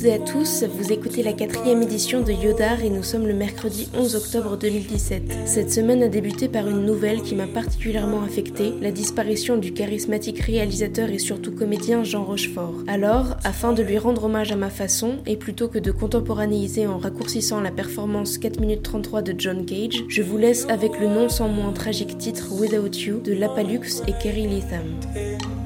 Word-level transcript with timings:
toutes 0.00 0.08
et 0.08 0.14
à 0.14 0.18
tous, 0.18 0.64
vous 0.64 0.92
écoutez 0.92 1.22
la 1.22 1.34
quatrième 1.34 1.82
édition 1.82 2.22
de 2.22 2.32
Yodar 2.32 2.82
et 2.82 2.88
nous 2.88 3.02
sommes 3.02 3.26
le 3.26 3.34
mercredi 3.34 3.86
11 3.94 4.16
octobre 4.16 4.56
2017. 4.56 5.22
Cette 5.44 5.70
semaine 5.70 6.02
a 6.02 6.08
débuté 6.08 6.48
par 6.48 6.68
une 6.68 6.86
nouvelle 6.86 7.20
qui 7.20 7.34
m'a 7.34 7.46
particulièrement 7.46 8.22
affectée, 8.22 8.72
la 8.80 8.92
disparition 8.92 9.58
du 9.58 9.74
charismatique 9.74 10.38
réalisateur 10.40 11.10
et 11.10 11.18
surtout 11.18 11.52
comédien 11.52 12.02
Jean 12.02 12.24
Rochefort. 12.24 12.76
Alors, 12.86 13.36
afin 13.44 13.72
de 13.74 13.82
lui 13.82 13.98
rendre 13.98 14.24
hommage 14.24 14.52
à 14.52 14.56
ma 14.56 14.70
façon, 14.70 15.18
et 15.26 15.36
plutôt 15.36 15.68
que 15.68 15.78
de 15.78 15.90
contemporanéiser 15.90 16.86
en 16.86 16.96
raccourcissant 16.96 17.60
la 17.60 17.70
performance 17.70 18.38
4 18.38 18.58
minutes 18.58 18.82
33 18.82 19.20
de 19.20 19.34
John 19.36 19.66
Cage, 19.66 20.04
je 20.08 20.22
vous 20.22 20.38
laisse 20.38 20.66
avec 20.70 20.98
le 20.98 21.08
non 21.08 21.28
sans 21.28 21.48
moins 21.48 21.72
tragique 21.72 22.16
titre 22.16 22.52
Without 22.52 22.96
You 22.96 23.20
de 23.20 23.34
Lapalux 23.34 24.02
et 24.08 24.12
Kerry 24.12 24.48
Latham. 24.48 25.59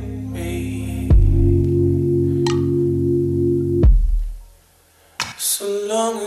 Long 5.94 6.20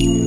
you 0.00 0.23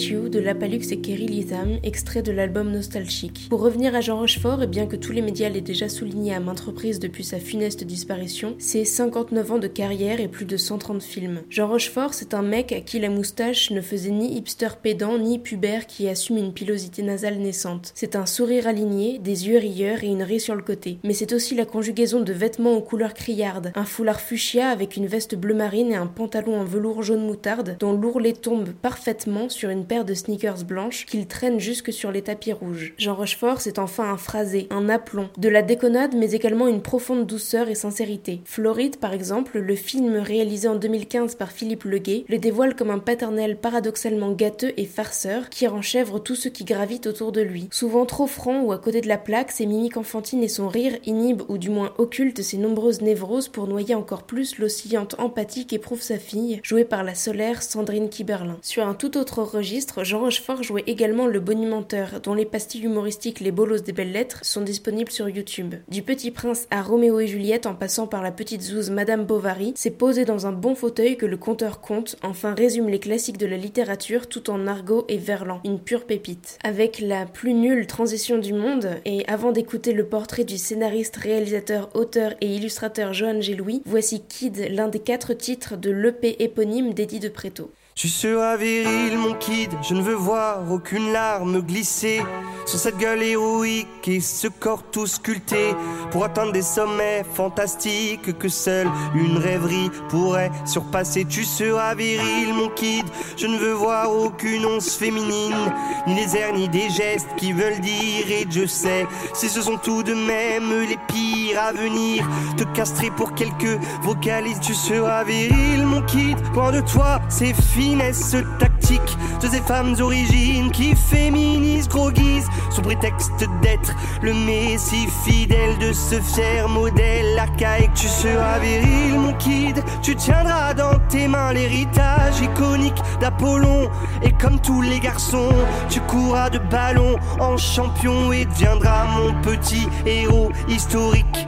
You 0.00 0.28
de 0.28 0.38
Lapalux 0.38 0.92
et 0.92 1.00
Kerry 1.00 1.26
Litham, 1.26 1.78
extrait 1.82 2.22
de 2.22 2.30
l'album 2.30 2.70
Nostalgique. 2.70 3.48
Pour 3.50 3.60
revenir 3.60 3.94
à 3.94 4.00
Jean 4.00 4.18
Rochefort, 4.18 4.62
et 4.62 4.66
bien 4.66 4.86
que 4.86 4.96
tous 4.96 5.12
les 5.12 5.22
médias 5.22 5.48
l'aient 5.48 5.60
déjà 5.60 5.88
souligné 5.88 6.34
à 6.34 6.40
maintes 6.40 6.60
reprises 6.60 7.00
depuis 7.00 7.24
sa 7.24 7.38
funeste 7.40 7.84
disparition, 7.84 8.54
c'est 8.58 8.84
59 8.84 9.52
ans 9.52 9.58
de 9.58 9.66
carrière 9.66 10.20
et 10.20 10.28
plus 10.28 10.44
de 10.44 10.56
130 10.56 11.02
films. 11.02 11.40
Jean 11.50 11.68
Rochefort, 11.68 12.14
c'est 12.14 12.34
un 12.34 12.42
mec 12.42 12.72
à 12.72 12.80
qui 12.80 13.00
la 13.00 13.10
moustache 13.10 13.70
ne 13.70 13.80
faisait 13.80 14.10
ni 14.10 14.36
hipster 14.36 14.68
pédant 14.80 15.18
ni 15.18 15.38
pubère 15.38 15.86
qui 15.86 16.08
assume 16.08 16.36
une 16.36 16.52
pilosité 16.52 17.02
nasale 17.02 17.38
naissante. 17.38 17.92
C'est 17.94 18.14
un 18.14 18.26
sourire 18.26 18.66
aligné, 18.66 19.18
des 19.18 19.48
yeux 19.48 19.58
rieurs 19.58 20.04
et 20.04 20.08
une 20.08 20.22
raie 20.22 20.38
sur 20.38 20.54
le 20.54 20.62
côté. 20.62 20.98
Mais 21.02 21.14
c'est 21.14 21.32
aussi 21.32 21.54
la 21.54 21.66
conjugaison 21.66 22.20
de 22.20 22.32
vêtements 22.32 22.74
aux 22.74 22.82
couleurs 22.82 23.14
criardes, 23.14 23.72
un 23.74 23.84
foulard 23.84 24.20
fuchsia 24.20 24.68
avec 24.68 24.96
une 24.96 25.06
veste 25.06 25.34
bleu 25.34 25.54
marine 25.54 25.90
et 25.90 25.96
un 25.96 26.06
pantalon 26.06 26.60
en 26.60 26.64
velours 26.64 27.02
jaune 27.02 27.26
moutarde 27.26 27.76
dont 27.80 27.92
l'ourlet 27.92 28.32
tombe 28.32 28.70
parfaitement 28.70 29.48
sur 29.48 29.70
une 29.70 29.87
de 29.88 30.14
sneakers 30.14 30.64
blanches 30.64 31.06
qu'il 31.06 31.26
traîne 31.26 31.58
jusque 31.58 31.92
sur 31.92 32.12
les 32.12 32.20
tapis 32.20 32.52
rouges. 32.52 32.92
Jean 32.98 33.14
Rochefort, 33.14 33.60
c'est 33.62 33.78
enfin 33.78 34.12
un 34.12 34.18
phrasé, 34.18 34.66
un 34.70 34.88
aplomb, 34.90 35.30
de 35.38 35.48
la 35.48 35.62
déconnade 35.62 36.14
mais 36.14 36.32
également 36.32 36.68
une 36.68 36.82
profonde 36.82 37.26
douceur 37.26 37.68
et 37.68 37.74
sincérité. 37.74 38.42
Floride, 38.44 38.96
par 38.96 39.14
exemple, 39.14 39.58
le 39.58 39.74
film 39.74 40.16
réalisé 40.16 40.68
en 40.68 40.74
2015 40.74 41.36
par 41.36 41.52
Philippe 41.52 41.84
Leguet, 41.84 42.24
le 42.28 42.38
dévoile 42.38 42.76
comme 42.76 42.90
un 42.90 42.98
paternel 42.98 43.56
paradoxalement 43.56 44.32
gâteux 44.32 44.74
et 44.76 44.84
farceur 44.84 45.48
qui 45.48 45.66
renchèvre 45.66 46.22
tout 46.22 46.34
ce 46.34 46.50
qui 46.50 46.64
gravite 46.64 47.06
autour 47.06 47.32
de 47.32 47.40
lui. 47.40 47.68
Souvent 47.72 48.04
trop 48.04 48.26
franc 48.26 48.60
ou 48.60 48.72
à 48.72 48.78
côté 48.78 49.00
de 49.00 49.08
la 49.08 49.18
plaque, 49.18 49.52
ses 49.52 49.66
mimiques 49.66 49.96
enfantines 49.96 50.42
et 50.42 50.48
son 50.48 50.68
rire 50.68 50.98
inhibe 51.06 51.42
ou 51.48 51.56
du 51.56 51.70
moins 51.70 51.94
occulte 51.96 52.42
ses 52.42 52.58
nombreuses 52.58 53.00
névroses 53.00 53.48
pour 53.48 53.66
noyer 53.66 53.94
encore 53.94 54.24
plus 54.24 54.58
l'oscillante 54.58 55.14
empathie 55.18 55.66
qu'éprouve 55.66 56.02
sa 56.02 56.18
fille, 56.18 56.60
jouée 56.62 56.84
par 56.84 57.04
la 57.04 57.14
solaire 57.14 57.62
Sandrine 57.62 58.10
Kiberlin. 58.10 58.58
Sur 58.60 58.86
un 58.86 58.94
tout 58.94 59.16
autre 59.16 59.42
registre, 59.42 59.67
Jean 60.02 60.20
Rochefort 60.20 60.62
jouait 60.62 60.84
également 60.86 61.26
le 61.26 61.40
bonimenteur, 61.40 62.20
dont 62.22 62.34
les 62.34 62.46
pastilles 62.46 62.84
humoristiques 62.84 63.40
Les 63.40 63.50
Bolos 63.50 63.80
des 63.80 63.92
Belles 63.92 64.12
Lettres 64.12 64.40
sont 64.42 64.62
disponibles 64.62 65.10
sur 65.10 65.28
YouTube. 65.28 65.74
Du 65.88 66.02
Petit 66.02 66.30
Prince 66.30 66.66
à 66.70 66.82
Roméo 66.82 67.20
et 67.20 67.26
Juliette 67.26 67.66
en 67.66 67.74
passant 67.74 68.06
par 68.06 68.22
la 68.22 68.32
petite 68.32 68.62
zouze 68.62 68.90
Madame 68.90 69.24
Bovary, 69.24 69.74
c'est 69.76 69.90
posé 69.90 70.24
dans 70.24 70.46
un 70.46 70.52
bon 70.52 70.74
fauteuil 70.74 71.16
que 71.16 71.26
le 71.26 71.36
conteur 71.36 71.80
compte, 71.80 72.16
enfin 72.22 72.54
résume 72.54 72.88
les 72.88 72.98
classiques 72.98 73.38
de 73.38 73.46
la 73.46 73.56
littérature 73.56 74.28
tout 74.28 74.48
en 74.50 74.66
argot 74.66 75.04
et 75.08 75.18
verlan, 75.18 75.60
une 75.64 75.80
pure 75.80 76.06
pépite. 76.06 76.58
Avec 76.64 77.00
la 77.00 77.26
plus 77.26 77.52
nulle 77.52 77.86
transition 77.86 78.38
du 78.38 78.54
monde, 78.54 78.88
et 79.04 79.26
avant 79.28 79.52
d'écouter 79.52 79.92
le 79.92 80.06
portrait 80.06 80.44
du 80.44 80.56
scénariste, 80.56 81.16
réalisateur, 81.16 81.90
auteur 81.94 82.34
et 82.40 82.46
illustrateur 82.46 83.12
Johan 83.12 83.40
Gélouis, 83.40 83.82
voici 83.84 84.22
Kid, 84.26 84.68
l'un 84.70 84.88
des 84.88 85.00
quatre 85.00 85.34
titres 85.34 85.76
de 85.76 85.90
l'EP 85.90 86.42
éponyme 86.42 86.94
d'Eddie 86.94 87.20
de 87.20 87.28
Préto. 87.28 87.70
Tu 87.98 88.06
seras 88.08 88.56
viril, 88.56 89.18
mon 89.18 89.34
kid, 89.34 89.72
je 89.82 89.92
ne 89.92 90.02
veux 90.02 90.14
voir 90.14 90.70
aucune 90.70 91.10
larme 91.10 91.60
glisser 91.62 92.22
sur 92.68 92.78
cette 92.78 92.98
gueule 92.98 93.22
héroïque 93.22 94.06
et 94.08 94.20
ce 94.20 94.46
corps 94.46 94.82
tout 94.82 95.06
sculpté 95.06 95.74
pour 96.10 96.24
atteindre 96.24 96.52
des 96.52 96.62
sommets 96.62 97.24
fantastiques 97.34 98.38
que 98.38 98.50
seule 98.50 98.88
une 99.14 99.38
rêverie 99.38 99.90
pourrait 100.10 100.50
surpasser. 100.66 101.24
Tu 101.24 101.44
seras 101.44 101.94
viril, 101.94 102.52
mon 102.52 102.68
kid, 102.68 103.06
je 103.38 103.46
ne 103.46 103.56
veux 103.56 103.72
voir 103.72 104.12
aucune 104.14 104.66
once 104.66 104.96
féminine, 104.96 105.72
ni 106.06 106.14
les 106.14 106.36
airs 106.36 106.52
ni 106.52 106.68
des 106.68 106.90
gestes 106.90 107.28
qui 107.38 107.52
veulent 107.52 107.80
dire 107.80 108.30
et 108.30 108.46
je 108.50 108.66
sais 108.66 109.06
si 109.32 109.48
ce 109.48 109.62
sont 109.62 109.78
tout 109.78 110.02
de 110.02 110.12
même 110.12 110.86
les 110.86 110.98
pires 111.08 111.62
à 111.62 111.72
venir. 111.72 112.28
Te 112.58 112.64
castrer 112.64 113.10
pour 113.10 113.34
quelques 113.34 113.78
vocalises, 114.02 114.60
tu 114.60 114.74
seras 114.74 115.24
viril, 115.24 115.86
mon 115.86 116.02
kid, 116.02 116.36
loin 116.54 116.70
de 116.70 116.82
toi, 116.82 117.20
c'est 117.30 117.54
fini 117.54 117.88
finesse 117.88 118.36
tactique 118.58 119.16
de 119.40 119.48
ces 119.48 119.60
femmes 119.60 119.94
origines 120.00 120.70
qui 120.70 120.94
féminisent, 120.94 121.88
gros 121.88 122.10
guise, 122.10 122.46
sous 122.70 122.82
prétexte 122.82 123.44
d'être 123.62 123.92
le 124.22 124.32
messie 124.32 125.08
fidèle 125.24 125.78
de 125.78 125.92
ce 125.92 126.20
fier 126.20 126.68
modèle 126.68 127.38
archaïque. 127.38 127.94
Tu 127.94 128.06
seras 128.06 128.58
viril, 128.58 129.18
mon 129.18 129.32
kid, 129.34 129.82
tu 130.02 130.14
tiendras 130.14 130.74
dans 130.74 130.98
tes 131.08 131.28
mains 131.28 131.52
l'héritage 131.52 132.40
iconique 132.40 133.02
d'Apollon. 133.20 133.90
Et 134.22 134.32
comme 134.32 134.60
tous 134.60 134.82
les 134.82 135.00
garçons, 135.00 135.52
tu 135.88 136.00
courras 136.02 136.50
de 136.50 136.58
ballon 136.58 137.16
en 137.40 137.56
champion 137.56 138.32
et 138.32 138.44
deviendras 138.44 139.06
mon 139.06 139.40
petit 139.42 139.88
héros 140.06 140.52
historique. 140.68 141.47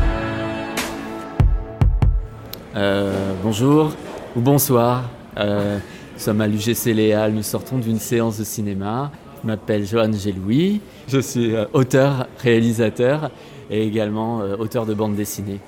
Euh, 2.75 3.33
bonjour 3.43 3.91
ou 4.33 4.39
bonsoir. 4.39 5.09
Euh, 5.37 5.77
nous 6.13 6.19
sommes 6.19 6.39
à 6.39 6.47
l'UGC 6.47 6.93
Léal, 6.93 7.33
nous 7.33 7.43
sortons 7.43 7.77
d'une 7.77 7.99
séance 7.99 8.37
de 8.37 8.45
cinéma. 8.45 9.11
Je 9.41 9.47
m'appelle 9.47 9.85
Johan 9.85 10.13
Gélouis, 10.13 10.79
je 11.07 11.19
suis 11.19 11.53
euh, 11.53 11.65
auteur, 11.73 12.27
réalisateur 12.37 13.29
et 13.69 13.85
également 13.85 14.37
auteur 14.59 14.85
de 14.85 14.93
bande 14.93 15.15
dessinée, 15.15 15.59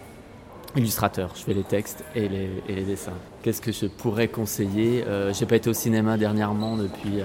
illustrateur. 0.77 1.31
Je 1.35 1.41
fais 1.41 1.53
les 1.53 1.63
textes 1.63 2.05
et 2.15 2.29
les, 2.29 2.83
dessins. 2.83 3.11
Qu'est-ce 3.41 3.61
que 3.61 3.71
je 3.73 3.87
pourrais 3.87 4.27
conseiller? 4.27 5.03
J'ai 5.31 5.45
pas 5.45 5.55
été 5.55 5.69
au 5.69 5.73
cinéma 5.73 6.17
dernièrement 6.17 6.75
depuis, 6.75 7.19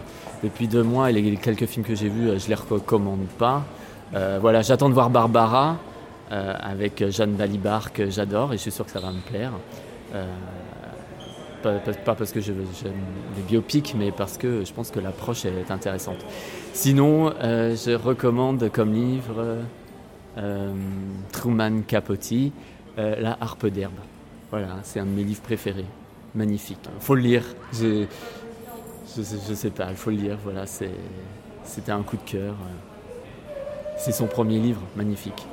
depuis 0.44 0.68
deux 0.68 0.84
mois 0.84 1.10
et 1.10 1.12
les 1.12 1.36
quelques 1.36 1.66
films 1.66 1.84
que 1.84 1.96
j'ai 1.96 2.08
vus, 2.08 2.38
je 2.38 2.46
les 2.46 2.54
recommande 2.54 3.26
pas. 3.38 3.64
voilà, 4.12 4.62
j'attends 4.62 4.88
de 4.88 4.94
voir 4.94 5.10
Barbara. 5.10 5.78
Euh, 6.30 6.54
avec 6.60 7.08
Jeanne 7.08 7.36
Balibar 7.36 7.90
que 7.90 8.10
j'adore 8.10 8.52
et 8.52 8.58
je 8.58 8.62
suis 8.62 8.70
sûr 8.70 8.84
que 8.84 8.90
ça 8.90 9.00
va 9.00 9.10
me 9.10 9.20
plaire. 9.20 9.52
pas, 11.62 12.14
parce 12.14 12.32
que 12.32 12.40
j'aime 12.40 12.66
les 13.36 13.42
biopics, 13.42 13.94
mais 13.96 14.12
parce 14.12 14.36
que 14.36 14.62
je 14.64 14.72
pense 14.72 14.90
que 14.90 15.00
l'approche 15.00 15.46
est 15.46 15.70
intéressante. 15.70 16.18
Sinon, 16.74 17.32
je 17.40 17.94
recommande 17.94 18.70
comme 18.70 18.92
livre 18.92 19.58
Truman 21.32 21.80
Capote, 21.86 22.30
La 22.96 23.38
harpe 23.40 23.66
d'herbe. 23.66 23.98
Voilà, 24.50 24.78
c'est 24.82 25.00
un 25.00 25.06
de 25.06 25.10
mes 25.10 25.24
livres 25.24 25.42
préférés. 25.42 25.86
Magnifique. 26.34 26.88
Faut 27.00 27.14
le 27.14 27.22
lire. 27.22 27.44
Je, 27.72 28.04
je, 29.16 29.54
sais 29.54 29.70
pas, 29.70 29.88
il 29.90 29.96
faut 29.96 30.10
le 30.10 30.16
lire. 30.16 30.38
Voilà, 30.42 30.64
c'était 30.66 31.92
un 31.92 32.02
coup 32.02 32.16
de 32.16 32.30
cœur. 32.30 32.54
C'est 33.96 34.12
son 34.12 34.26
premier 34.26 34.58
livre, 34.58 34.82
magnifique. 34.94 35.46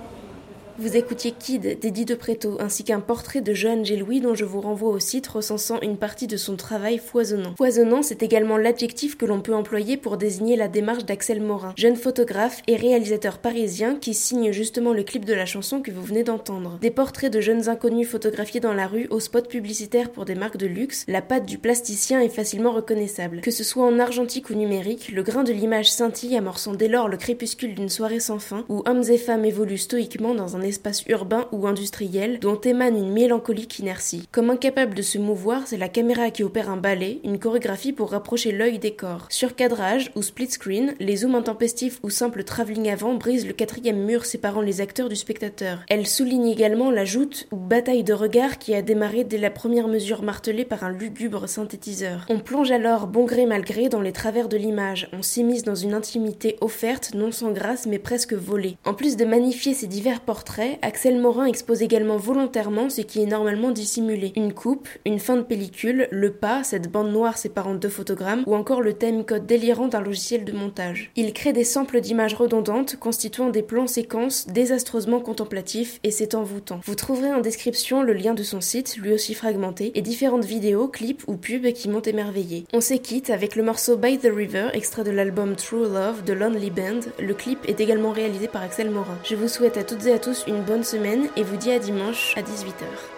Vous 0.77 0.97
écoutiez 0.97 1.31
Kid 1.31 1.79
d'Eddie 1.79 2.03
de 2.03 2.15
Preto, 2.15 2.57
ainsi 2.59 2.83
qu'un 2.83 2.99
portrait 2.99 3.39
de 3.39 3.53
Joanne 3.53 3.85
Gélouis 3.85 4.19
dont 4.19 4.35
je 4.35 4.43
vous 4.43 4.59
renvoie 4.59 4.89
au 4.89 4.99
site 4.99 5.25
recensant 5.25 5.79
une 5.81 5.95
partie 5.95 6.27
de 6.27 6.35
son 6.35 6.57
travail 6.57 6.97
foisonnant. 6.97 7.55
Foisonnant, 7.55 8.01
c'est 8.01 8.21
également 8.21 8.57
l'adjectif 8.57 9.15
que 9.15 9.25
l'on 9.25 9.39
peut 9.39 9.55
employer 9.55 9.95
pour 9.95 10.17
désigner 10.17 10.57
la 10.57 10.67
démarche 10.67 11.05
d'Axel 11.05 11.41
Morin, 11.41 11.73
jeune 11.77 11.95
photographe 11.95 12.61
et 12.67 12.75
réalisateur 12.75 13.37
parisien 13.37 13.95
qui 13.95 14.13
signe 14.13 14.51
justement 14.51 14.91
le 14.91 15.03
clip 15.03 15.23
de 15.23 15.33
la 15.33 15.45
chanson 15.45 15.81
que 15.81 15.91
vous 15.91 16.03
venez 16.03 16.25
d'entendre. 16.25 16.77
Des 16.81 16.91
portraits 16.91 17.31
de 17.31 17.39
jeunes 17.39 17.69
inconnus 17.69 18.09
photographiés 18.09 18.59
dans 18.59 18.73
la 18.73 18.87
rue, 18.87 19.07
au 19.11 19.21
spot 19.21 19.47
publicitaire 19.47 20.11
pour 20.11 20.25
des 20.25 20.35
marques 20.35 20.57
de 20.57 20.67
luxe, 20.67 21.05
la 21.07 21.21
patte 21.21 21.45
du 21.45 21.57
plasticien 21.57 22.19
est 22.19 22.27
facilement 22.27 22.73
reconnaissable. 22.73 23.39
Que 23.39 23.51
ce 23.51 23.63
soit 23.63 23.85
en 23.85 23.97
argentique 23.97 24.49
ou 24.49 24.55
numérique, 24.55 25.09
le 25.13 25.23
grain 25.23 25.45
de 25.45 25.53
l'image 25.53 25.89
scintille 25.89 26.35
amorçant 26.35 26.73
dès 26.73 26.89
lors 26.89 27.07
le 27.07 27.15
crépuscule 27.15 27.75
d'une 27.75 27.87
soirée 27.87 28.19
sans 28.19 28.39
fin, 28.39 28.65
où 28.67 28.83
hommes 28.85 29.03
et 29.07 29.17
femmes 29.17 29.45
évoluent 29.45 29.77
stoïquement 29.77 30.35
dans 30.35 30.57
un 30.57 30.64
espace 30.65 31.03
urbain 31.07 31.47
ou 31.51 31.67
industriel 31.67 32.39
dont 32.39 32.59
émane 32.59 32.97
une 32.97 33.11
mélancolique 33.11 33.79
inertie. 33.79 34.27
Comme 34.31 34.49
incapable 34.49 34.93
de 34.93 35.01
se 35.01 35.17
mouvoir, 35.17 35.63
c'est 35.65 35.77
la 35.77 35.89
caméra 35.89 36.29
qui 36.31 36.43
opère 36.43 36.69
un 36.69 36.77
ballet, 36.77 37.19
une 37.23 37.39
chorégraphie 37.39 37.93
pour 37.93 38.11
rapprocher 38.11 38.51
l'œil 38.51 38.79
des 38.79 38.93
corps. 38.93 39.27
Surcadrage 39.29 40.11
ou 40.15 40.21
split 40.21 40.51
screen, 40.51 40.95
les 40.99 41.17
zooms 41.17 41.35
intempestifs 41.35 41.99
ou 42.03 42.09
simple 42.09 42.43
travelling 42.43 42.89
avant 42.89 43.13
brisent 43.15 43.47
le 43.47 43.53
quatrième 43.53 44.03
mur 44.03 44.25
séparant 44.25 44.61
les 44.61 44.81
acteurs 44.81 45.09
du 45.09 45.15
spectateur. 45.15 45.79
Elle 45.89 46.07
souligne 46.07 46.47
également 46.47 46.91
la 46.91 47.05
joute 47.05 47.47
ou 47.51 47.57
bataille 47.57 48.03
de 48.03 48.13
regard 48.13 48.57
qui 48.57 48.73
a 48.73 48.81
démarré 48.81 49.23
dès 49.23 49.37
la 49.37 49.51
première 49.51 49.87
mesure 49.87 50.23
martelée 50.23 50.65
par 50.65 50.83
un 50.83 50.91
lugubre 50.91 51.47
synthétiseur. 51.47 52.25
On 52.29 52.39
plonge 52.39 52.71
alors 52.71 53.07
bon 53.07 53.25
gré 53.25 53.45
mal 53.45 53.63
gré 53.63 53.89
dans 53.89 54.01
les 54.01 54.11
travers 54.11 54.49
de 54.49 54.57
l'image, 54.57 55.09
on 55.13 55.21
s'immisce 55.21 55.63
dans 55.63 55.75
une 55.75 55.93
intimité 55.93 56.57
offerte, 56.61 57.13
non 57.13 57.31
sans 57.31 57.51
grâce 57.51 57.85
mais 57.85 57.99
presque 57.99 58.33
volée. 58.33 58.77
En 58.85 58.93
plus 58.93 59.17
de 59.17 59.25
magnifier 59.25 59.73
ces 59.73 59.87
divers 59.87 60.21
portraits, 60.21 60.54
Axel 60.81 61.19
Morin 61.19 61.45
expose 61.45 61.81
également 61.81 62.17
volontairement 62.17 62.89
ce 62.89 63.01
qui 63.01 63.21
est 63.21 63.25
normalement 63.25 63.71
dissimulé. 63.71 64.31
Une 64.35 64.53
coupe, 64.53 64.87
une 65.05 65.19
fin 65.19 65.35
de 65.35 65.41
pellicule, 65.41 66.07
le 66.11 66.31
pas, 66.31 66.63
cette 66.63 66.89
bande 66.91 67.11
noire 67.11 67.37
séparant 67.37 67.75
deux 67.75 67.89
photogrammes, 67.89 68.43
ou 68.45 68.55
encore 68.55 68.81
le 68.81 68.93
time 68.93 69.25
code 69.25 69.45
délirant 69.45 69.87
d'un 69.87 70.01
logiciel 70.01 70.45
de 70.45 70.53
montage. 70.53 71.11
Il 71.15 71.33
crée 71.33 71.53
des 71.53 71.63
samples 71.63 71.99
d'images 71.99 72.35
redondantes 72.35 72.95
constituant 72.97 73.49
des 73.49 73.63
plans 73.63 73.87
séquences 73.87 74.47
désastreusement 74.47 75.19
contemplatifs 75.19 75.99
et 76.03 76.11
c'est 76.11 76.35
envoûtant. 76.35 76.79
Vous 76.85 76.95
trouverez 76.95 77.33
en 77.33 77.41
description 77.41 78.03
le 78.03 78.13
lien 78.13 78.33
de 78.33 78.43
son 78.43 78.61
site, 78.61 78.97
lui 78.97 79.11
aussi 79.11 79.33
fragmenté, 79.33 79.91
et 79.95 80.01
différentes 80.01 80.45
vidéos, 80.45 80.87
clips 80.87 81.23
ou 81.27 81.35
pubs 81.35 81.73
qui 81.73 81.89
m'ont 81.89 82.01
émerveillé. 82.01 82.65
On 82.73 82.81
s'équitte 82.81 83.29
avec 83.29 83.55
le 83.55 83.63
morceau 83.63 83.97
By 83.97 84.17
the 84.17 84.29
River, 84.33 84.69
extrait 84.73 85.03
de 85.03 85.11
l'album 85.11 85.55
True 85.55 85.89
Love 85.89 86.23
de 86.23 86.33
Lonely 86.33 86.69
Band. 86.69 87.01
Le 87.19 87.33
clip 87.33 87.59
est 87.67 87.81
également 87.81 88.11
réalisé 88.11 88.47
par 88.47 88.61
Axel 88.61 88.89
Morin. 88.89 89.17
Je 89.23 89.35
vous 89.35 89.47
souhaite 89.47 89.77
à 89.77 89.83
toutes 89.83 90.05
et 90.05 90.13
à 90.13 90.19
tous 90.19 90.44
une 90.47 90.61
bonne 90.61 90.83
semaine 90.83 91.29
et 91.35 91.43
vous 91.43 91.57
dis 91.57 91.71
à 91.71 91.79
dimanche 91.79 92.33
à 92.37 92.41
18h. 92.41 93.14